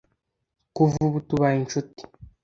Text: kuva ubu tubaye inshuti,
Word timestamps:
kuva 0.75 0.97
ubu 1.07 1.17
tubaye 1.27 1.57
inshuti, 1.61 2.01